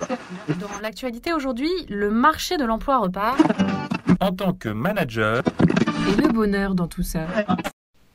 [0.60, 3.40] Dans l'actualité aujourd'hui, le marché de l'emploi repart.
[4.20, 5.42] En tant que manager,
[6.08, 7.26] Et le bonheur dans tout ça.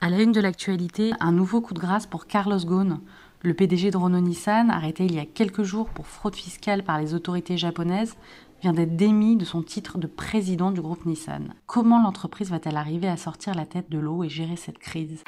[0.00, 3.00] À la une de l'actualité, un nouveau coup de grâce pour Carlos Ghosn.
[3.42, 6.98] Le PDG de Renault Nissan, arrêté il y a quelques jours pour fraude fiscale par
[6.98, 8.16] les autorités japonaises,
[8.62, 11.54] vient d'être démis de son titre de président du groupe Nissan.
[11.66, 15.22] Comment l'entreprise va-t-elle arriver à sortir la tête de l'eau et gérer cette crise?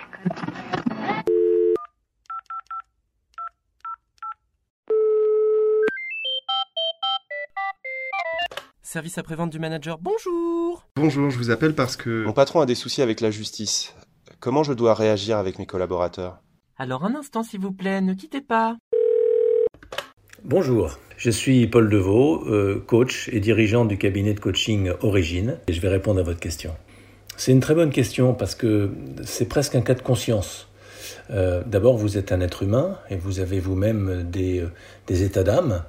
[8.91, 12.25] Service après-vente du manager, bonjour Bonjour, je vous appelle parce que...
[12.25, 13.95] Mon patron a des soucis avec la justice.
[14.41, 16.39] Comment je dois réagir avec mes collaborateurs?
[16.79, 18.79] Alors un instant s'il vous plaît, ne quittez pas.
[20.43, 25.75] Bonjour, je suis Paul Deveau, euh, coach et dirigeant du cabinet de coaching Origine, et
[25.75, 26.75] je vais répondre à votre question.
[27.37, 28.91] C'est une très bonne question parce que
[29.23, 30.67] c'est presque un cas de conscience.
[31.29, 34.73] Euh, D'abord, vous êtes un être humain et vous avez vous-même des, euh,
[35.07, 35.85] des états d'âme.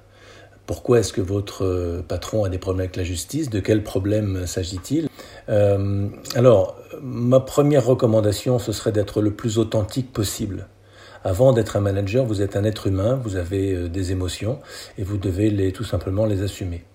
[0.69, 3.49] Pourquoi est-ce que votre euh, patron a des problèmes avec la justice?
[3.49, 5.09] De quel problème s'agit-il?
[5.49, 10.67] Euh, Alors, ma première recommandation, ce serait d'être le plus authentique possible.
[11.23, 14.59] Avant d'être un manager, vous êtes un être humain, vous avez euh, des émotions
[14.99, 16.85] et vous devez tout simplement les assumer.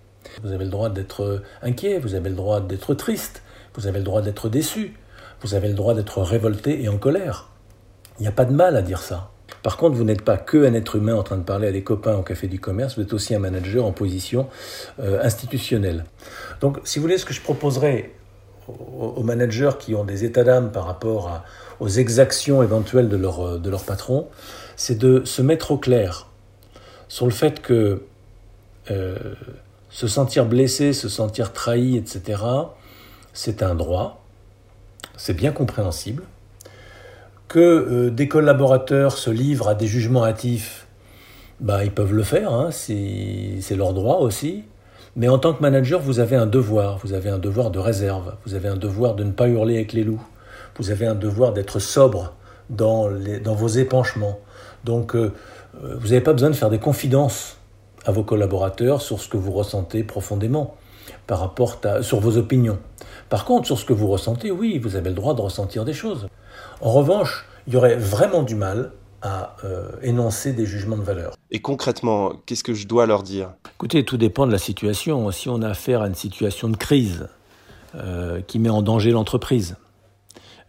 [0.41, 4.05] Vous avez le droit d'être inquiet, vous avez le droit d'être triste, vous avez le
[4.05, 4.93] droit d'être déçu,
[5.41, 7.49] vous avez le droit d'être révolté et en colère.
[8.19, 9.31] Il n'y a pas de mal à dire ça.
[9.65, 11.81] Par contre, vous n'êtes pas que un être humain en train de parler à des
[11.81, 14.47] copains au café du commerce, vous êtes aussi un manager en position
[14.99, 16.05] euh, institutionnelle.
[16.61, 18.11] Donc, si vous voulez, ce que je proposerais
[18.67, 21.41] aux, managers qui ont des états d'âme par rapport
[21.79, 24.27] aux exactions éventuelles de leur, de leur patron,
[24.75, 26.27] c'est de se mettre au clair
[27.07, 28.03] sur le fait que
[28.91, 29.17] euh,
[29.89, 32.43] se sentir blessé, se sentir trahi, etc.,
[33.33, 34.23] c'est un droit,
[35.17, 36.21] c'est bien compréhensible,
[37.47, 40.87] que euh, des collaborateurs se livrent à des jugements hâtifs,
[41.59, 44.63] bah, ils peuvent le faire, hein, c'est leur droit aussi.
[45.15, 48.35] Mais en tant que manager, vous avez un devoir, vous avez un devoir de réserve,
[48.45, 50.23] vous avez un devoir de ne pas hurler avec les loups,
[50.77, 52.33] vous avez un devoir d'être sobre
[52.69, 53.07] dans
[53.55, 54.39] vos épanchements.
[54.85, 55.31] Donc, euh,
[55.83, 57.57] euh, vous n'avez pas besoin de faire des confidences
[58.05, 60.75] à vos collaborateurs sur ce que vous ressentez profondément,
[61.27, 62.77] par rapport à, sur vos opinions.
[63.29, 65.93] Par contre, sur ce que vous ressentez, oui, vous avez le droit de ressentir des
[65.93, 66.27] choses.
[66.81, 71.35] En revanche, il y aurait vraiment du mal à euh, énoncer des jugements de valeur.
[71.51, 73.53] Et concrètement, qu'est-ce que je dois leur dire?
[73.75, 75.31] Écoutez, tout dépend de la situation.
[75.31, 77.27] Si on a affaire à une situation de crise
[77.95, 79.77] euh, qui met en danger l'entreprise,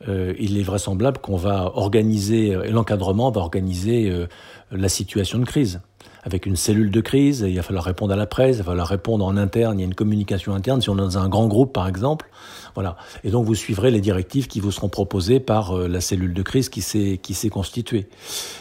[0.09, 4.27] euh, il est vraisemblable qu'on va organiser, et l'encadrement va organiser euh,
[4.71, 5.81] la situation de crise.
[6.23, 8.89] Avec une cellule de crise, il va falloir répondre à la presse, il va falloir
[8.89, 11.47] répondre en interne, il y a une communication interne, si on est dans un grand
[11.47, 12.29] groupe par exemple.
[12.75, 12.97] Voilà.
[13.25, 16.43] Et donc vous suivrez les directives qui vous seront proposées par euh, la cellule de
[16.43, 18.09] crise qui s'est constituée.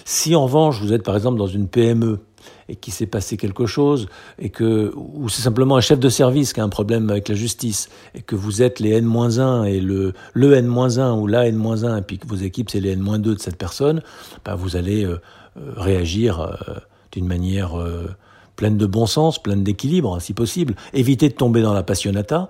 [0.06, 2.20] Si en revanche vous êtes par exemple dans une PME
[2.70, 4.08] et qu'il s'est passé quelque chose
[4.40, 7.36] et que ou c'est simplement un chef de service qui a un problème avec la
[7.36, 12.02] justice et que vous êtes les N-1 et le le N-1 ou la N-1 et
[12.02, 14.02] puis que vos équipes c'est les N-2 de cette personne,
[14.44, 15.22] ben vous allez euh,
[15.58, 16.58] euh, réagir
[17.16, 18.14] d'une manière euh,
[18.56, 20.76] pleine de bon sens, pleine d'équilibre si possible.
[20.94, 22.50] Évitez de tomber dans la passionnata.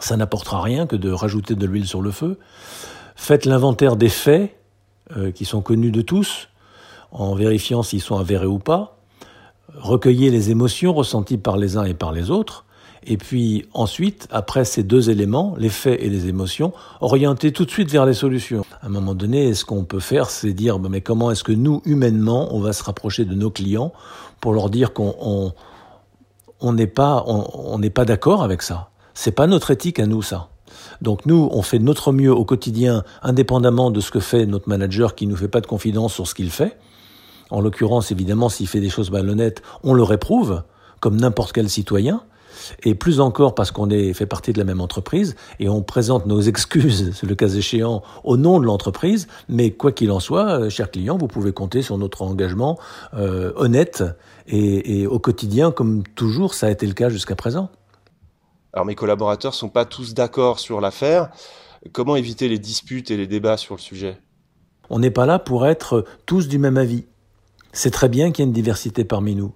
[0.00, 2.38] Ça n'apportera rien que de rajouter de l'huile sur le feu.
[3.14, 4.56] Faites l'inventaire des faits
[5.16, 6.48] euh, qui sont connus de tous,
[7.12, 8.98] en vérifiant s'ils sont avérés ou pas.
[9.74, 12.65] Recueillez les émotions ressenties par les uns et par les autres.
[13.08, 17.70] Et puis ensuite, après ces deux éléments, les faits et les émotions, orientez tout de
[17.70, 18.64] suite vers les solutions.
[18.82, 21.82] À un moment donné, ce qu'on peut faire, c'est dire, mais comment est-ce que nous,
[21.84, 23.92] humainement, on va se rapprocher de nos clients
[24.40, 25.52] pour leur dire qu'on on,
[26.60, 27.24] on n'est pas,
[27.94, 28.90] pas d'accord avec ça?
[29.14, 30.48] C'est pas notre éthique à nous, ça.
[31.00, 35.14] Donc nous, on fait notre mieux au quotidien, indépendamment de ce que fait notre manager
[35.14, 36.76] qui nous fait pas de confidence sur ce qu'il fait.
[37.50, 40.62] En l'occurrence, évidemment, s'il fait des choses malhonnêtes, on le réprouve,
[40.98, 42.22] comme n'importe quel citoyen.
[42.84, 46.26] Et plus encore parce qu'on est fait partie de la même entreprise et on présente
[46.26, 49.28] nos excuses, c'est le cas échéant, au nom de l'entreprise.
[49.48, 52.78] Mais quoi qu'il en soit, euh, chers clients, vous pouvez compter sur notre engagement
[53.14, 54.04] euh, honnête
[54.46, 57.70] et, et au quotidien, comme toujours, ça a été le cas jusqu'à présent.
[58.72, 61.30] Alors mes collaborateurs sont pas tous d'accord sur l'affaire.
[61.92, 64.18] Comment éviter les disputes et les débats sur le sujet?
[64.90, 67.06] On n'est pas là pour être tous du même avis.
[67.72, 69.54] C'est très bien qu'il y ait une diversité parmi nous.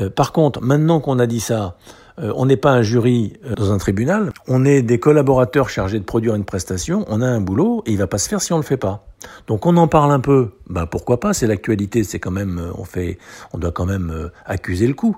[0.00, 1.76] Euh, par contre, maintenant qu'on a dit ça,
[2.18, 5.98] euh, on n'est pas un jury euh, dans un tribunal, on est des collaborateurs chargés
[5.98, 8.52] de produire une prestation, on a un boulot et il va pas se faire si
[8.52, 9.06] on le fait pas.
[9.46, 12.72] Donc on en parle un peu, bah pourquoi pas, c'est l'actualité, c'est quand même, euh,
[12.76, 13.18] on fait,
[13.52, 15.16] on doit quand même accuser le coup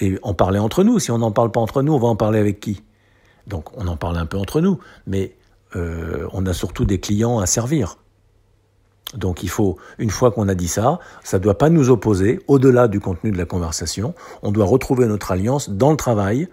[0.00, 0.98] et en parler entre nous.
[0.98, 2.82] Si on n'en parle pas entre nous, on va en parler avec qui?
[3.46, 5.34] Donc on en parle un peu entre nous, mais
[5.74, 7.96] on a surtout des clients à servir.
[9.14, 12.40] Donc il faut, une fois qu'on a dit ça, ça ne doit pas nous opposer
[12.46, 14.14] au-delà du contenu de la conversation.
[14.42, 16.48] On doit retrouver notre alliance dans le travail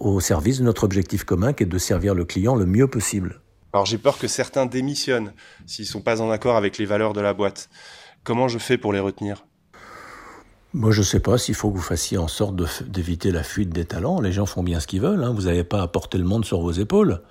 [0.00, 3.40] au service de notre objectif commun qui est de servir le client le mieux possible.
[3.72, 5.32] Alors j'ai peur que certains démissionnent
[5.66, 7.70] s'ils sont pas en accord avec les valeurs de la boîte.
[8.22, 9.44] Comment je fais pour les retenir?
[10.74, 13.70] Moi, je ne sais pas s'il faut que vous fassiez en sorte d'éviter la fuite
[13.70, 14.20] des talents.
[14.20, 15.22] Les gens font bien ce qu'ils veulent.
[15.22, 15.32] Hein.
[15.32, 17.22] Vous n'avez pas à porter le monde sur vos épaules.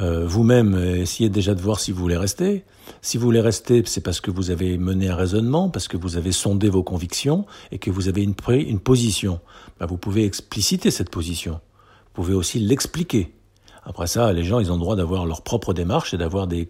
[0.00, 2.64] Euh, Vous-même, essayez déjà de voir si vous voulez rester.
[3.02, 6.16] Si vous voulez rester, c'est parce que vous avez mené un raisonnement, parce que vous
[6.16, 9.40] avez sondé vos convictions et que vous avez une, une position.
[9.78, 11.52] Ben, vous pouvez expliciter cette position.
[11.52, 13.32] Vous pouvez aussi l'expliquer.
[13.84, 16.68] Après ça, les gens, ils ont le droit d'avoir leur propre démarche et d'avoir des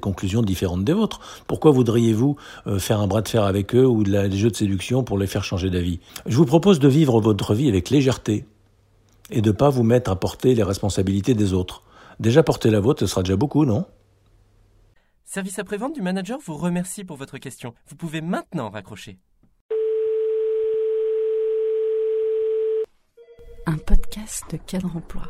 [0.00, 1.20] conclusions différentes des vôtres.
[1.46, 2.36] Pourquoi voudriez-vous
[2.66, 5.26] euh, faire un bras de fer avec eux ou des jeux de séduction pour les
[5.26, 6.00] faire changer d'avis?
[6.26, 8.44] Je vous propose de vivre votre vie avec légèreté
[9.30, 11.82] et de ne pas vous mettre à porter les responsabilités des autres.
[12.20, 13.86] Déjà porter la vôtre, ce sera déjà beaucoup, non?
[15.24, 17.72] Service après-vente du manager vous remercie pour votre question.
[17.88, 19.18] Vous pouvez maintenant raccrocher.
[23.64, 25.28] Un podcast de cadre emploi.